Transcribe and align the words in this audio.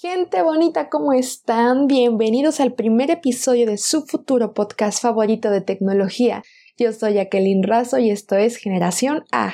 Gente 0.00 0.42
bonita, 0.42 0.88
¿cómo 0.88 1.12
están? 1.12 1.86
Bienvenidos 1.86 2.60
al 2.60 2.72
primer 2.72 3.10
episodio 3.10 3.66
de 3.66 3.76
su 3.76 4.02
futuro 4.06 4.54
podcast 4.54 5.02
favorito 5.02 5.50
de 5.50 5.60
tecnología. 5.60 6.42
Yo 6.78 6.92
soy 6.92 7.14
Jacqueline 7.14 7.62
Razo 7.62 7.98
y 7.98 8.10
esto 8.10 8.36
es 8.36 8.56
Generación 8.56 9.24
A. 9.32 9.52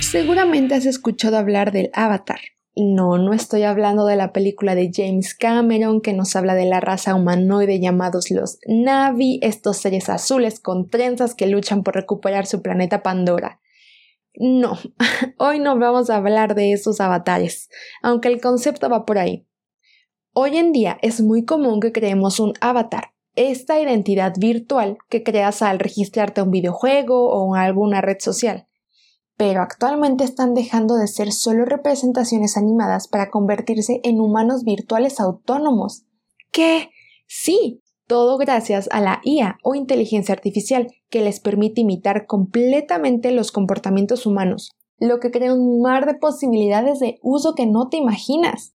Seguramente 0.00 0.76
has 0.76 0.86
escuchado 0.86 1.36
hablar 1.36 1.72
del 1.72 1.90
Avatar. 1.92 2.40
No, 2.76 3.18
no 3.18 3.34
estoy 3.34 3.64
hablando 3.64 4.06
de 4.06 4.16
la 4.16 4.32
película 4.32 4.76
de 4.76 4.90
James 4.94 5.34
Cameron 5.34 6.00
que 6.00 6.12
nos 6.12 6.36
habla 6.36 6.54
de 6.54 6.66
la 6.66 6.80
raza 6.80 7.14
humanoide 7.14 7.80
llamados 7.80 8.30
los 8.30 8.58
Navi, 8.66 9.40
estos 9.42 9.78
seres 9.78 10.08
azules 10.08 10.60
con 10.60 10.88
trenzas 10.88 11.34
que 11.34 11.48
luchan 11.48 11.82
por 11.82 11.96
recuperar 11.96 12.46
su 12.46 12.62
planeta 12.62 13.02
Pandora. 13.02 13.60
No, 14.40 14.78
hoy 15.38 15.58
no 15.58 15.76
vamos 15.76 16.10
a 16.10 16.16
hablar 16.16 16.54
de 16.54 16.72
esos 16.72 17.00
avatares, 17.00 17.68
aunque 18.02 18.28
el 18.28 18.40
concepto 18.40 18.88
va 18.88 19.04
por 19.04 19.18
ahí. 19.18 19.48
Hoy 20.32 20.56
en 20.56 20.70
día 20.70 20.96
es 21.02 21.20
muy 21.20 21.44
común 21.44 21.80
que 21.80 21.90
creemos 21.90 22.38
un 22.38 22.52
avatar, 22.60 23.14
esta 23.34 23.80
identidad 23.80 24.34
virtual 24.38 24.98
que 25.08 25.24
creas 25.24 25.60
al 25.60 25.80
registrarte 25.80 26.40
a 26.40 26.44
un 26.44 26.52
videojuego 26.52 27.30
o 27.30 27.56
en 27.56 27.60
alguna 27.60 28.00
red 28.00 28.18
social. 28.20 28.68
Pero 29.36 29.60
actualmente 29.60 30.22
están 30.22 30.54
dejando 30.54 30.94
de 30.94 31.08
ser 31.08 31.32
solo 31.32 31.64
representaciones 31.64 32.56
animadas 32.56 33.08
para 33.08 33.30
convertirse 33.30 34.00
en 34.04 34.20
humanos 34.20 34.62
virtuales 34.62 35.18
autónomos. 35.18 36.04
¿Qué? 36.52 36.90
Sí, 37.26 37.82
todo 38.08 38.38
gracias 38.38 38.88
a 38.90 39.00
la 39.00 39.20
IA 39.22 39.58
o 39.62 39.74
inteligencia 39.74 40.34
artificial 40.34 40.88
que 41.10 41.20
les 41.20 41.38
permite 41.38 41.82
imitar 41.82 42.26
completamente 42.26 43.30
los 43.30 43.52
comportamientos 43.52 44.26
humanos, 44.26 44.72
lo 44.98 45.20
que 45.20 45.30
crea 45.30 45.54
un 45.54 45.80
mar 45.80 46.06
de 46.06 46.14
posibilidades 46.14 46.98
de 46.98 47.20
uso 47.22 47.54
que 47.54 47.66
no 47.66 47.88
te 47.88 47.98
imaginas. 47.98 48.74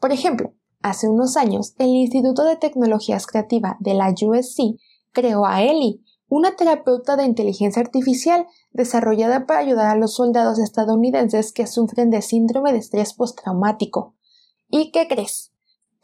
Por 0.00 0.12
ejemplo, 0.12 0.52
hace 0.82 1.08
unos 1.08 1.36
años 1.36 1.74
el 1.78 1.90
Instituto 1.90 2.44
de 2.44 2.56
Tecnologías 2.56 3.26
Creativa 3.26 3.76
de 3.78 3.94
la 3.94 4.10
USC 4.10 4.76
creó 5.12 5.46
a 5.46 5.62
Ellie, 5.62 6.00
una 6.28 6.56
terapeuta 6.56 7.16
de 7.16 7.24
inteligencia 7.24 7.80
artificial 7.80 8.46
desarrollada 8.72 9.46
para 9.46 9.60
ayudar 9.60 9.86
a 9.86 9.96
los 9.96 10.14
soldados 10.14 10.58
estadounidenses 10.58 11.52
que 11.52 11.68
sufren 11.68 12.10
de 12.10 12.22
síndrome 12.22 12.72
de 12.72 12.78
estrés 12.78 13.14
postraumático. 13.14 14.16
¿Y 14.68 14.90
qué 14.90 15.06
crees? 15.06 15.53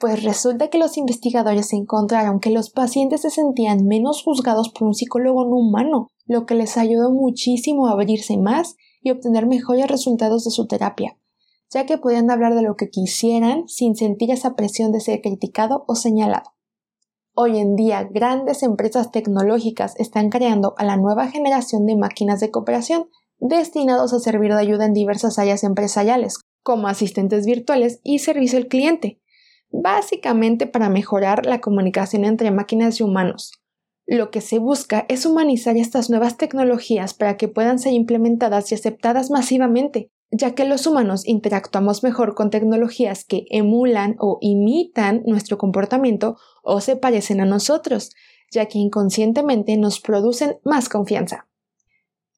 Pues 0.01 0.25
resulta 0.25 0.69
que 0.69 0.79
los 0.79 0.97
investigadores 0.97 1.75
encontraron 1.75 2.41
que 2.41 2.49
los 2.49 2.71
pacientes 2.71 3.21
se 3.21 3.29
sentían 3.29 3.85
menos 3.85 4.23
juzgados 4.23 4.71
por 4.71 4.89
un 4.89 4.95
psicólogo 4.95 5.45
no 5.45 5.57
humano, 5.57 6.09
lo 6.25 6.47
que 6.47 6.55
les 6.55 6.79
ayudó 6.79 7.11
muchísimo 7.11 7.87
a 7.87 7.93
abrirse 7.93 8.39
más 8.39 8.77
y 9.03 9.11
obtener 9.11 9.47
mejores 9.47 9.89
resultados 9.89 10.45
de 10.45 10.53
su 10.53 10.67
terapia, 10.67 11.19
ya 11.69 11.85
que 11.85 11.99
podían 11.99 12.31
hablar 12.31 12.55
de 12.55 12.63
lo 12.63 12.77
que 12.77 12.89
quisieran 12.89 13.69
sin 13.69 13.95
sentir 13.95 14.31
esa 14.31 14.55
presión 14.55 14.91
de 14.91 15.01
ser 15.01 15.21
criticado 15.21 15.85
o 15.87 15.95
señalado. 15.95 16.55
Hoy 17.35 17.59
en 17.59 17.77
día, 17.77 18.09
grandes 18.11 18.63
empresas 18.63 19.11
tecnológicas 19.11 19.97
están 20.01 20.31
creando 20.31 20.73
a 20.79 20.85
la 20.85 20.97
nueva 20.97 21.29
generación 21.29 21.85
de 21.85 21.97
máquinas 21.97 22.41
de 22.41 22.51
cooperación 22.51 23.11
destinados 23.39 24.15
a 24.15 24.19
servir 24.19 24.53
de 24.55 24.61
ayuda 24.61 24.87
en 24.87 24.95
diversas 24.95 25.39
áreas 25.39 25.63
empresariales, 25.63 26.39
como 26.63 26.89
asistentes 26.89 27.45
virtuales 27.45 28.01
y 28.03 28.21
servicio 28.21 28.59
al 28.59 28.69
cliente, 28.69 29.21
básicamente 29.71 30.67
para 30.67 30.89
mejorar 30.89 31.47
la 31.47 31.61
comunicación 31.61 32.25
entre 32.25 32.51
máquinas 32.51 33.01
y 33.01 33.03
humanos. 33.03 33.53
Lo 34.07 34.31
que 34.31 34.41
se 34.41 34.59
busca 34.59 35.07
es 35.09 35.25
humanizar 35.25 35.77
estas 35.77 36.11
nuevas 36.11 36.37
tecnologías 36.37 37.15
para 37.15 37.37
que 37.37 37.49
puedan 37.49 37.79
ser 37.79 37.93
implementadas 37.93 38.73
y 38.73 38.75
aceptadas 38.75 39.31
masivamente, 39.31 40.11
ya 40.33 40.55
que 40.55 40.65
los 40.65 40.87
humanos 40.87 41.27
interactuamos 41.27 42.03
mejor 42.03 42.35
con 42.35 42.51
tecnologías 42.51 43.25
que 43.25 43.45
emulan 43.51 44.17
o 44.19 44.39
imitan 44.41 45.23
nuestro 45.27 45.59
comportamiento 45.59 46.37
o 46.63 46.81
se 46.81 46.97
parecen 46.97 47.41
a 47.41 47.47
nosotros, 47.47 48.13
ya 48.51 48.67
que 48.67 48.79
inconscientemente 48.79 49.77
nos 49.77 50.01
producen 50.01 50.59
más 50.65 50.89
confianza. 50.89 51.49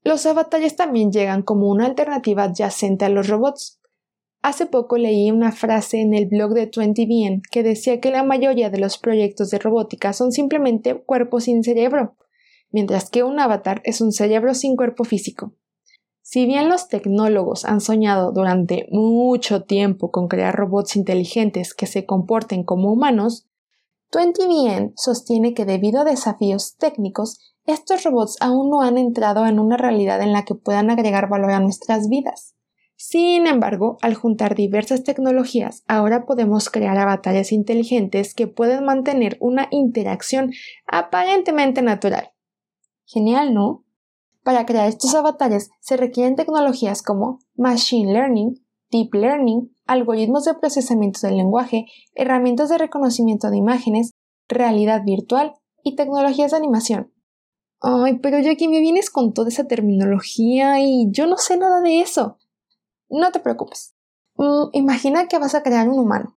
Los 0.04 0.26
avatares 0.26 0.76
también 0.76 1.12
llegan 1.12 1.42
como 1.42 1.68
una 1.68 1.86
alternativa 1.86 2.44
adyacente 2.44 3.04
a 3.04 3.08
los 3.08 3.28
robots, 3.28 3.80
Hace 4.42 4.66
poco 4.66 4.98
leí 4.98 5.30
una 5.30 5.52
frase 5.52 6.00
en 6.00 6.14
el 6.14 6.26
blog 6.26 6.52
de 6.54 6.68
20bien 6.68 7.42
que 7.52 7.62
decía 7.62 8.00
que 8.00 8.10
la 8.10 8.24
mayoría 8.24 8.70
de 8.70 8.78
los 8.78 8.98
proyectos 8.98 9.50
de 9.50 9.60
robótica 9.60 10.12
son 10.12 10.32
simplemente 10.32 11.00
cuerpos 11.00 11.44
sin 11.44 11.62
cerebro, 11.62 12.16
mientras 12.72 13.08
que 13.08 13.22
un 13.22 13.38
avatar 13.38 13.80
es 13.84 14.00
un 14.00 14.10
cerebro 14.10 14.54
sin 14.54 14.74
cuerpo 14.74 15.04
físico. 15.04 15.54
Si 16.22 16.44
bien 16.44 16.68
los 16.68 16.88
tecnólogos 16.88 17.64
han 17.64 17.80
soñado 17.80 18.32
durante 18.32 18.88
mucho 18.90 19.62
tiempo 19.62 20.10
con 20.10 20.26
crear 20.26 20.56
robots 20.56 20.96
inteligentes 20.96 21.72
que 21.72 21.86
se 21.86 22.04
comporten 22.04 22.64
como 22.64 22.92
humanos, 22.92 23.46
20bien 24.10 24.92
sostiene 24.96 25.54
que 25.54 25.64
debido 25.64 26.00
a 26.00 26.04
desafíos 26.04 26.76
técnicos, 26.78 27.54
estos 27.64 28.02
robots 28.02 28.38
aún 28.40 28.70
no 28.70 28.82
han 28.82 28.98
entrado 28.98 29.46
en 29.46 29.60
una 29.60 29.76
realidad 29.76 30.20
en 30.20 30.32
la 30.32 30.44
que 30.44 30.56
puedan 30.56 30.90
agregar 30.90 31.28
valor 31.28 31.52
a 31.52 31.60
nuestras 31.60 32.08
vidas. 32.08 32.56
Sin 33.04 33.48
embargo, 33.48 33.96
al 34.00 34.14
juntar 34.14 34.54
diversas 34.54 35.02
tecnologías, 35.02 35.82
ahora 35.88 36.24
podemos 36.24 36.70
crear 36.70 36.96
avatares 36.98 37.50
inteligentes 37.50 38.32
que 38.32 38.46
pueden 38.46 38.84
mantener 38.84 39.38
una 39.40 39.66
interacción 39.72 40.52
aparentemente 40.86 41.82
natural. 41.82 42.30
Genial, 43.04 43.54
¿no? 43.54 43.84
Para 44.44 44.66
crear 44.66 44.86
estos 44.86 45.16
avatares 45.16 45.70
se 45.80 45.96
requieren 45.96 46.36
tecnologías 46.36 47.02
como 47.02 47.40
Machine 47.56 48.12
Learning, 48.12 48.64
Deep 48.92 49.12
Learning, 49.14 49.74
algoritmos 49.84 50.44
de 50.44 50.54
procesamiento 50.54 51.26
del 51.26 51.38
lenguaje, 51.38 51.86
herramientas 52.14 52.68
de 52.68 52.78
reconocimiento 52.78 53.50
de 53.50 53.56
imágenes, 53.56 54.12
realidad 54.46 55.02
virtual 55.04 55.54
y 55.82 55.96
tecnologías 55.96 56.52
de 56.52 56.56
animación. 56.58 57.12
Ay, 57.80 58.20
pero 58.20 58.36
aquí 58.48 58.68
me 58.68 58.78
vienes 58.78 59.10
con 59.10 59.32
toda 59.32 59.48
esa 59.48 59.66
terminología 59.66 60.78
y 60.78 61.10
yo 61.10 61.26
no 61.26 61.36
sé 61.36 61.56
nada 61.56 61.80
de 61.80 62.00
eso. 62.00 62.38
No 63.12 63.30
te 63.30 63.40
preocupes. 63.40 63.94
Mm, 64.36 64.70
imagina 64.72 65.28
que 65.28 65.38
vas 65.38 65.54
a 65.54 65.62
crear 65.62 65.86
un 65.86 65.98
humano. 65.98 66.38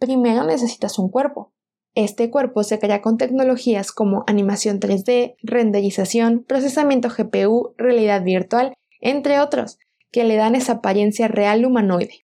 Primero 0.00 0.42
necesitas 0.42 0.98
un 0.98 1.10
cuerpo. 1.10 1.52
Este 1.94 2.28
cuerpo 2.28 2.64
se 2.64 2.80
crea 2.80 3.00
con 3.02 3.18
tecnologías 3.18 3.92
como 3.92 4.24
animación 4.26 4.80
3D, 4.80 5.36
renderización, 5.42 6.44
procesamiento 6.44 7.08
GPU, 7.08 7.74
realidad 7.78 8.24
virtual, 8.24 8.74
entre 9.00 9.38
otros, 9.38 9.78
que 10.10 10.24
le 10.24 10.34
dan 10.34 10.56
esa 10.56 10.72
apariencia 10.74 11.28
real 11.28 11.64
humanoide. 11.64 12.26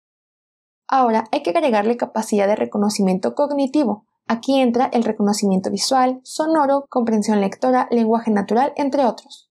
Ahora 0.87 1.25
hay 1.33 1.43
que 1.43 1.49
agregarle 1.49 1.97
capacidad 1.97 2.47
de 2.47 2.55
reconocimiento 2.55 3.35
cognitivo. 3.35 4.05
Aquí 4.25 4.61
entra 4.61 4.89
el 4.93 5.03
reconocimiento 5.03 5.69
visual, 5.69 6.21
sonoro, 6.23 6.85
comprensión 6.89 7.41
lectora, 7.41 7.89
lenguaje 7.91 8.31
natural, 8.31 8.71
entre 8.77 9.03
otros. 9.03 9.51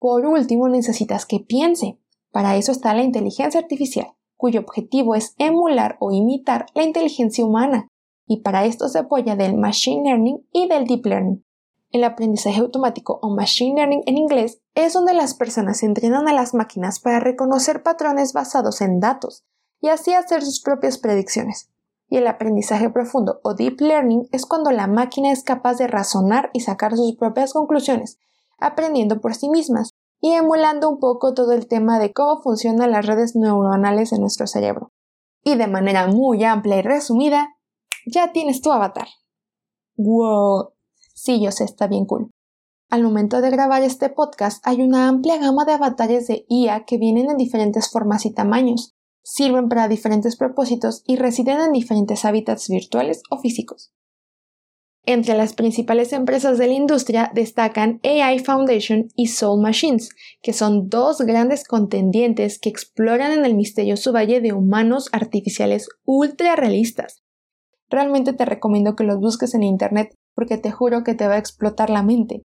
Por 0.00 0.26
último, 0.26 0.68
necesitas 0.68 1.26
que 1.26 1.38
piense, 1.38 2.01
para 2.32 2.56
eso 2.56 2.72
está 2.72 2.94
la 2.94 3.02
inteligencia 3.02 3.60
artificial, 3.60 4.08
cuyo 4.36 4.60
objetivo 4.60 5.14
es 5.14 5.34
emular 5.38 5.96
o 6.00 6.10
imitar 6.10 6.66
la 6.74 6.82
inteligencia 6.82 7.44
humana, 7.44 7.88
y 8.26 8.40
para 8.40 8.64
esto 8.64 8.88
se 8.88 8.98
apoya 8.98 9.36
del 9.36 9.56
Machine 9.56 10.02
Learning 10.04 10.46
y 10.52 10.66
del 10.66 10.86
Deep 10.86 11.06
Learning. 11.06 11.44
El 11.90 12.04
aprendizaje 12.04 12.60
automático 12.60 13.18
o 13.20 13.28
Machine 13.28 13.76
Learning 13.76 14.02
en 14.06 14.16
inglés 14.16 14.62
es 14.74 14.94
donde 14.94 15.12
las 15.12 15.34
personas 15.34 15.82
entrenan 15.82 16.26
a 16.26 16.32
las 16.32 16.54
máquinas 16.54 17.00
para 17.00 17.20
reconocer 17.20 17.82
patrones 17.82 18.32
basados 18.32 18.80
en 18.80 18.98
datos 18.98 19.44
y 19.82 19.88
así 19.88 20.14
hacer 20.14 20.42
sus 20.42 20.62
propias 20.62 20.96
predicciones. 20.96 21.68
Y 22.08 22.16
el 22.16 22.26
aprendizaje 22.26 22.88
profundo 22.88 23.40
o 23.42 23.54
Deep 23.54 23.80
Learning 23.80 24.26
es 24.32 24.46
cuando 24.46 24.70
la 24.70 24.86
máquina 24.86 25.32
es 25.32 25.44
capaz 25.44 25.74
de 25.74 25.86
razonar 25.86 26.48
y 26.54 26.60
sacar 26.60 26.96
sus 26.96 27.16
propias 27.16 27.52
conclusiones, 27.52 28.18
aprendiendo 28.58 29.20
por 29.20 29.34
sí 29.34 29.50
mismas, 29.50 29.91
y 30.22 30.32
emulando 30.34 30.88
un 30.88 31.00
poco 31.00 31.34
todo 31.34 31.52
el 31.52 31.66
tema 31.66 31.98
de 31.98 32.12
cómo 32.12 32.40
funcionan 32.40 32.92
las 32.92 33.04
redes 33.04 33.34
neuronales 33.34 34.12
en 34.12 34.20
nuestro 34.20 34.46
cerebro. 34.46 34.92
Y 35.42 35.56
de 35.56 35.66
manera 35.66 36.06
muy 36.06 36.44
amplia 36.44 36.78
y 36.78 36.82
resumida, 36.82 37.56
ya 38.06 38.32
tienes 38.32 38.62
tu 38.62 38.70
avatar. 38.70 39.08
¡Wow! 39.96 40.74
Sí, 41.12 41.42
yo 41.42 41.50
sé, 41.50 41.64
está 41.64 41.88
bien 41.88 42.06
cool. 42.06 42.30
Al 42.88 43.02
momento 43.02 43.40
de 43.40 43.50
grabar 43.50 43.82
este 43.82 44.10
podcast 44.10 44.64
hay 44.64 44.80
una 44.82 45.08
amplia 45.08 45.38
gama 45.38 45.64
de 45.64 45.72
avatares 45.72 46.28
de 46.28 46.46
IA 46.48 46.84
que 46.84 46.98
vienen 46.98 47.28
en 47.28 47.36
diferentes 47.36 47.90
formas 47.90 48.24
y 48.24 48.32
tamaños, 48.32 48.94
sirven 49.24 49.68
para 49.68 49.88
diferentes 49.88 50.36
propósitos 50.36 51.02
y 51.04 51.16
residen 51.16 51.60
en 51.60 51.72
diferentes 51.72 52.24
hábitats 52.24 52.68
virtuales 52.68 53.22
o 53.28 53.38
físicos. 53.38 53.92
Entre 55.04 55.34
las 55.34 55.52
principales 55.54 56.12
empresas 56.12 56.58
de 56.58 56.68
la 56.68 56.74
industria 56.74 57.32
destacan 57.34 57.98
AI 58.04 58.38
Foundation 58.38 59.08
y 59.16 59.26
Soul 59.26 59.60
Machines, 59.60 60.10
que 60.42 60.52
son 60.52 60.88
dos 60.88 61.18
grandes 61.22 61.66
contendientes 61.66 62.60
que 62.60 62.68
exploran 62.68 63.32
en 63.32 63.44
el 63.44 63.56
misterioso 63.56 64.12
valle 64.12 64.40
de 64.40 64.52
humanos 64.52 65.08
artificiales 65.10 65.88
ultra 66.04 66.54
realistas. 66.54 67.24
Realmente 67.90 68.32
te 68.32 68.44
recomiendo 68.44 68.94
que 68.94 69.02
los 69.02 69.18
busques 69.18 69.54
en 69.54 69.64
internet 69.64 70.14
porque 70.34 70.56
te 70.56 70.70
juro 70.70 71.02
que 71.02 71.14
te 71.14 71.26
va 71.26 71.34
a 71.34 71.38
explotar 71.38 71.90
la 71.90 72.04
mente. 72.04 72.42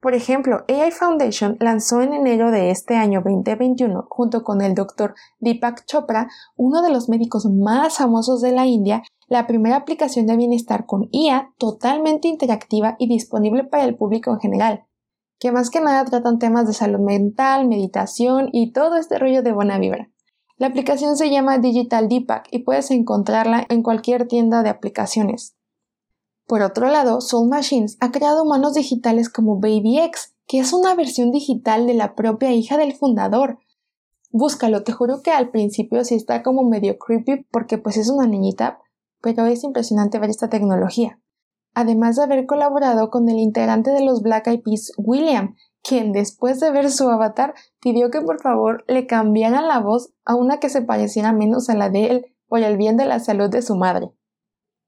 Por 0.00 0.14
ejemplo, 0.14 0.64
AI 0.68 0.92
Foundation 0.92 1.56
lanzó 1.58 2.02
en 2.02 2.14
enero 2.14 2.52
de 2.52 2.70
este 2.70 2.94
año 2.94 3.22
2021, 3.24 4.06
junto 4.08 4.44
con 4.44 4.60
el 4.60 4.74
doctor 4.74 5.14
Deepak 5.40 5.84
Chopra, 5.86 6.28
uno 6.54 6.82
de 6.82 6.90
los 6.90 7.08
médicos 7.08 7.46
más 7.46 7.96
famosos 7.96 8.40
de 8.42 8.52
la 8.52 8.66
India, 8.66 9.02
la 9.28 9.46
primera 9.46 9.76
aplicación 9.76 10.26
de 10.26 10.36
bienestar 10.36 10.86
con 10.86 11.08
IA 11.10 11.52
totalmente 11.58 12.28
interactiva 12.28 12.96
y 12.98 13.08
disponible 13.08 13.64
para 13.64 13.84
el 13.84 13.96
público 13.96 14.32
en 14.32 14.40
general, 14.40 14.86
que 15.38 15.52
más 15.52 15.70
que 15.70 15.80
nada 15.80 16.04
tratan 16.04 16.38
temas 16.38 16.66
de 16.66 16.72
salud 16.72 17.00
mental, 17.00 17.66
meditación 17.66 18.48
y 18.52 18.72
todo 18.72 18.96
este 18.96 19.18
rollo 19.18 19.42
de 19.42 19.52
buena 19.52 19.78
vibra. 19.78 20.10
La 20.58 20.68
aplicación 20.68 21.16
se 21.16 21.28
llama 21.28 21.58
Digital 21.58 22.08
Deepak 22.08 22.48
y 22.50 22.60
puedes 22.60 22.90
encontrarla 22.90 23.66
en 23.68 23.82
cualquier 23.82 24.26
tienda 24.26 24.62
de 24.62 24.70
aplicaciones. 24.70 25.54
Por 26.46 26.62
otro 26.62 26.88
lado, 26.88 27.20
Soul 27.20 27.48
Machines 27.48 27.98
ha 28.00 28.12
creado 28.12 28.44
humanos 28.44 28.74
digitales 28.74 29.28
como 29.28 29.58
Baby 29.58 29.98
X, 29.98 30.34
que 30.46 30.60
es 30.60 30.72
una 30.72 30.94
versión 30.94 31.32
digital 31.32 31.86
de 31.86 31.94
la 31.94 32.14
propia 32.14 32.52
hija 32.52 32.78
del 32.78 32.94
fundador. 32.94 33.58
Búscalo, 34.30 34.84
te 34.84 34.92
juro 34.92 35.20
que 35.22 35.32
al 35.32 35.50
principio 35.50 36.04
sí 36.04 36.14
está 36.14 36.42
como 36.42 36.62
medio 36.62 36.98
creepy 36.98 37.44
porque 37.50 37.78
pues 37.78 37.96
es 37.96 38.08
una 38.08 38.26
niñita, 38.26 38.78
pero 39.20 39.46
es 39.46 39.64
impresionante 39.64 40.18
ver 40.18 40.30
esta 40.30 40.48
tecnología. 40.48 41.20
Además 41.74 42.16
de 42.16 42.24
haber 42.24 42.46
colaborado 42.46 43.10
con 43.10 43.28
el 43.28 43.38
integrante 43.38 43.90
de 43.90 44.04
los 44.04 44.22
Black 44.22 44.46
Eyed 44.46 44.62
Peas, 44.62 44.92
William, 44.96 45.56
quien 45.82 46.12
después 46.12 46.58
de 46.58 46.70
ver 46.70 46.90
su 46.90 47.08
avatar 47.08 47.54
pidió 47.80 48.10
que 48.10 48.20
por 48.20 48.40
favor 48.40 48.84
le 48.88 49.06
cambiaran 49.06 49.68
la 49.68 49.80
voz 49.80 50.12
a 50.24 50.34
una 50.34 50.58
que 50.58 50.68
se 50.68 50.82
pareciera 50.82 51.32
menos 51.32 51.68
a 51.68 51.74
la 51.74 51.90
de 51.90 52.06
él 52.06 52.26
por 52.48 52.60
el 52.60 52.76
bien 52.76 52.96
de 52.96 53.06
la 53.06 53.20
salud 53.20 53.50
de 53.50 53.62
su 53.62 53.76
madre. 53.76 54.10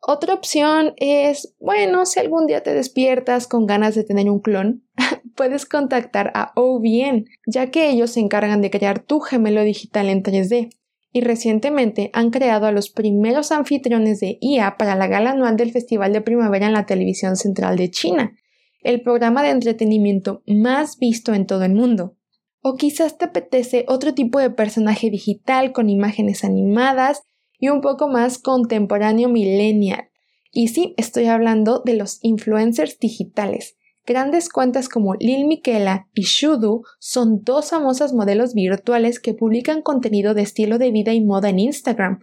Otra 0.00 0.34
opción 0.34 0.94
es, 0.96 1.54
bueno, 1.58 2.06
si 2.06 2.20
algún 2.20 2.46
día 2.46 2.62
te 2.62 2.72
despiertas 2.72 3.48
con 3.48 3.66
ganas 3.66 3.94
de 3.94 4.04
tener 4.04 4.30
un 4.30 4.40
clon, 4.40 4.84
puedes 5.36 5.66
contactar 5.66 6.30
a 6.34 6.52
OBN, 6.54 7.26
ya 7.46 7.70
que 7.70 7.90
ellos 7.90 8.12
se 8.12 8.20
encargan 8.20 8.60
de 8.60 8.70
crear 8.70 9.00
tu 9.00 9.20
gemelo 9.20 9.62
digital 9.62 10.08
en 10.08 10.22
3D. 10.22 10.70
Y 11.12 11.22
recientemente 11.22 12.10
han 12.12 12.30
creado 12.30 12.66
a 12.66 12.72
los 12.72 12.90
primeros 12.90 13.50
anfitriones 13.50 14.20
de 14.20 14.38
IA 14.40 14.76
para 14.76 14.94
la 14.94 15.06
gala 15.06 15.30
anual 15.30 15.56
del 15.56 15.72
Festival 15.72 16.12
de 16.12 16.20
Primavera 16.20 16.66
en 16.66 16.74
la 16.74 16.86
televisión 16.86 17.36
central 17.36 17.76
de 17.76 17.90
China, 17.90 18.36
el 18.82 19.00
programa 19.00 19.42
de 19.42 19.50
entretenimiento 19.50 20.42
más 20.46 20.98
visto 20.98 21.34
en 21.34 21.46
todo 21.46 21.64
el 21.64 21.74
mundo. 21.74 22.16
O 22.60 22.76
quizás 22.76 23.16
te 23.16 23.26
apetece 23.26 23.84
otro 23.88 24.14
tipo 24.14 24.38
de 24.38 24.50
personaje 24.50 25.10
digital 25.10 25.72
con 25.72 25.88
imágenes 25.88 26.44
animadas 26.44 27.22
y 27.58 27.68
un 27.68 27.80
poco 27.80 28.08
más 28.08 28.38
contemporáneo 28.38 29.28
millennial. 29.28 30.10
Y 30.52 30.68
sí, 30.68 30.94
estoy 30.96 31.26
hablando 31.26 31.82
de 31.84 31.94
los 31.94 32.18
influencers 32.22 32.98
digitales. 32.98 33.77
Grandes 34.08 34.48
cuentas 34.48 34.88
como 34.88 35.16
Lil 35.16 35.46
Miquela 35.46 36.08
y 36.14 36.22
Shudu 36.22 36.80
son 36.98 37.44
dos 37.44 37.68
famosas 37.68 38.14
modelos 38.14 38.54
virtuales 38.54 39.20
que 39.20 39.34
publican 39.34 39.82
contenido 39.82 40.32
de 40.32 40.40
estilo 40.40 40.78
de 40.78 40.90
vida 40.90 41.12
y 41.12 41.20
moda 41.20 41.50
en 41.50 41.58
Instagram. 41.58 42.20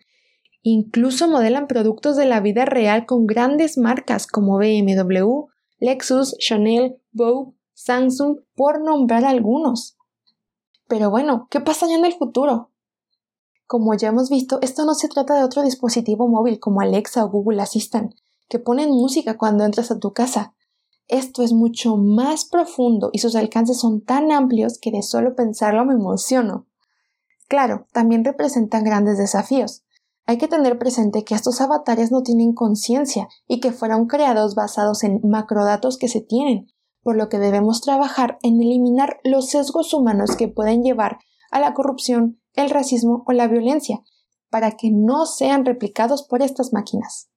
Incluso 0.63 1.27
modelan 1.27 1.67
productos 1.67 2.17
de 2.17 2.25
la 2.25 2.39
vida 2.39 2.65
real 2.65 3.05
con 3.05 3.27
grandes 3.27 3.77
marcas 3.77 4.25
como 4.25 4.57
BMW, 4.57 5.45
Lexus, 5.77 6.35
Chanel, 6.39 6.97
Vogue, 7.11 7.53
Samsung, 7.75 8.39
por 8.55 8.83
nombrar 8.83 9.23
algunos. 9.23 9.95
Pero 10.88 11.11
bueno, 11.11 11.47
¿qué 11.51 11.59
pasaría 11.59 11.97
en 11.97 12.05
el 12.05 12.13
futuro? 12.13 12.71
Como 13.67 13.93
ya 13.93 14.07
hemos 14.07 14.31
visto, 14.31 14.57
esto 14.63 14.85
no 14.85 14.95
se 14.95 15.07
trata 15.07 15.35
de 15.35 15.43
otro 15.43 15.61
dispositivo 15.61 16.27
móvil 16.27 16.59
como 16.59 16.81
Alexa 16.81 17.23
o 17.23 17.29
Google 17.29 17.61
Assistant, 17.61 18.15
que 18.49 18.57
ponen 18.57 18.89
música 18.89 19.38
cuando 19.38 19.65
entras 19.65 19.91
a 19.91 19.99
tu 19.99 20.13
casa. 20.13 20.54
Esto 21.07 21.43
es 21.43 21.53
mucho 21.53 21.97
más 21.97 22.45
profundo 22.45 23.09
y 23.13 23.19
sus 23.19 23.35
alcances 23.35 23.79
son 23.79 24.01
tan 24.01 24.31
amplios 24.31 24.79
que 24.79 24.91
de 24.91 25.03
solo 25.03 25.35
pensarlo 25.35 25.85
me 25.85 25.93
emociono. 25.93 26.67
Claro, 27.47 27.85
también 27.93 28.25
representan 28.25 28.83
grandes 28.83 29.17
desafíos. 29.17 29.83
Hay 30.25 30.39
que 30.39 30.47
tener 30.47 30.79
presente 30.79 31.23
que 31.23 31.35
estos 31.35 31.61
avatares 31.61 32.11
no 32.11 32.23
tienen 32.23 32.53
conciencia 32.53 33.27
y 33.47 33.59
que 33.59 33.71
fueron 33.71 34.07
creados 34.07 34.55
basados 34.55 35.03
en 35.03 35.21
macrodatos 35.23 35.97
que 35.99 36.07
se 36.07 36.21
tienen, 36.21 36.67
por 37.03 37.15
lo 37.15 37.29
que 37.29 37.37
debemos 37.37 37.81
trabajar 37.81 38.39
en 38.41 38.59
eliminar 38.59 39.19
los 39.23 39.49
sesgos 39.49 39.93
humanos 39.93 40.35
que 40.35 40.47
pueden 40.47 40.81
llevar 40.81 41.19
a 41.51 41.59
la 41.59 41.75
corrupción, 41.75 42.41
el 42.53 42.71
racismo 42.71 43.23
o 43.27 43.31
la 43.33 43.47
violencia, 43.47 44.01
para 44.49 44.71
que 44.71 44.89
no 44.89 45.27
sean 45.27 45.65
replicados 45.65 46.23
por 46.23 46.41
estas 46.41 46.73
máquinas. 46.73 47.29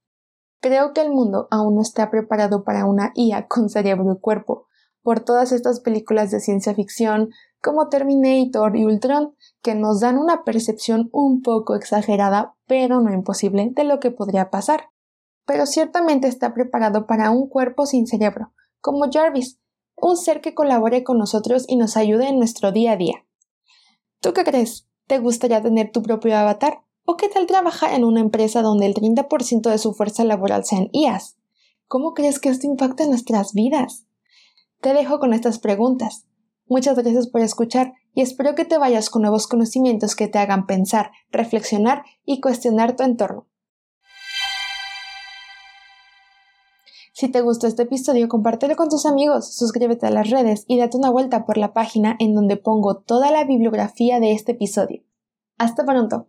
Creo 0.61 0.93
que 0.93 1.03
el 1.03 1.11
mundo 1.11 1.47
aún 1.51 1.77
no 1.77 1.83
está 1.83 2.11
preparado 2.11 2.65
para 2.65 2.85
una 2.85 3.13
IA 3.15 3.47
con 3.47 3.69
cerebro 3.69 4.13
y 4.13 4.21
cuerpo, 4.21 4.67
por 5.03 5.21
todas 5.21 5.53
estas 5.53 5.81
películas 5.81 6.31
de 6.31 6.41
ciencia 6.41 6.75
ficción 6.75 7.31
como 7.63 7.89
Terminator 7.89 8.77
y 8.77 8.85
Ultron, 8.85 9.35
que 9.63 9.75
nos 9.75 10.01
dan 10.01 10.19
una 10.19 10.45
percepción 10.45 11.09
un 11.13 11.43
poco 11.43 11.75
exagerada, 11.75 12.55
pero 12.67 13.01
no 13.01 13.13
imposible, 13.13 13.71
de 13.73 13.85
lo 13.85 14.01
que 14.01 14.11
podría 14.11 14.51
pasar. 14.51 14.91
Pero 15.47 15.67
ciertamente 15.67 16.29
está 16.29 16.55
preparado 16.55 17.07
para 17.07 17.31
un 17.31 17.49
cuerpo 17.49 17.87
sin 17.87 18.07
cerebro, 18.07 18.53
como 18.81 19.11
Jarvis, 19.11 19.59
un 19.97 20.17
ser 20.17 20.41
que 20.41 20.55
colabore 20.55 21.03
con 21.05 21.19
nosotros 21.19 21.65
y 21.69 21.77
nos 21.77 21.97
ayude 21.97 22.29
en 22.29 22.39
nuestro 22.39 22.71
día 22.71 22.93
a 22.93 22.97
día. 22.97 23.25
¿Tú 24.21 24.33
qué 24.33 24.45
crees? 24.45 24.89
¿Te 25.07 25.19
gustaría 25.19 25.63
tener 25.63 25.91
tu 25.91 26.03
propio 26.03 26.37
avatar? 26.37 26.83
¿O 27.11 27.17
qué 27.17 27.31
tal 27.31 27.47
trabajar 27.47 27.95
en 27.95 28.05
una 28.05 28.21
empresa 28.21 28.61
donde 28.61 28.85
el 28.85 28.93
30% 28.93 29.71
de 29.71 29.79
su 29.79 29.95
fuerza 29.95 30.25
laboral 30.25 30.67
sean 30.67 30.91
IAS? 30.93 31.39
¿Cómo 31.87 32.13
crees 32.13 32.39
que 32.39 32.51
esto 32.51 32.67
impacta 32.67 33.05
en 33.05 33.09
nuestras 33.09 33.55
vidas? 33.55 34.05
Te 34.83 34.93
dejo 34.93 35.19
con 35.19 35.33
estas 35.33 35.59
preguntas. 35.59 36.27
Muchas 36.67 36.99
gracias 36.99 37.27
por 37.27 37.41
escuchar 37.41 37.95
y 38.13 38.21
espero 38.21 38.55
que 38.55 38.67
te 38.67 38.77
vayas 38.77 39.09
con 39.09 39.23
nuevos 39.23 39.47
conocimientos 39.47 40.15
que 40.15 40.29
te 40.29 40.39
hagan 40.39 40.67
pensar, 40.67 41.13
reflexionar 41.31 42.05
y 42.27 42.43
cuestionar 42.43 42.95
tu 42.95 43.05
entorno. 43.05 43.49
Si 47.15 47.31
te 47.31 47.41
gustó 47.41 47.69
este 47.69 47.85
episodio, 47.85 48.29
compártelo 48.29 48.77
con 48.77 48.91
tus 48.91 49.07
amigos, 49.07 49.55
suscríbete 49.55 50.07
a 50.07 50.11
las 50.11 50.29
redes 50.29 50.65
y 50.67 50.77
date 50.77 50.99
una 50.99 51.09
vuelta 51.09 51.47
por 51.47 51.57
la 51.57 51.73
página 51.73 52.17
en 52.19 52.35
donde 52.35 52.59
pongo 52.59 52.99
toda 52.99 53.31
la 53.31 53.45
bibliografía 53.45 54.21
de 54.21 54.33
este 54.33 54.53
episodio. 54.53 55.05
Hasta 55.57 55.87
pronto. 55.87 56.29